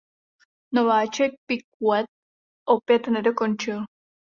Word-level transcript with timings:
Nováček 0.73 1.31
Piquet 1.47 2.05
opět 2.65 3.07
nedokončil. 3.07 3.81